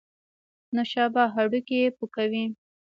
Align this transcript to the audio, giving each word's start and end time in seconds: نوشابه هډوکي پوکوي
نوشابه 0.75 1.23
هډوکي 1.35 1.79
پوکوي 1.97 2.43